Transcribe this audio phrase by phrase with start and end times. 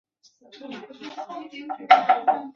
[0.51, 2.49] 加朗特。